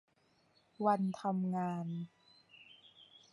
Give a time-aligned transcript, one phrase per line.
[0.85, 1.87] วันทำงาน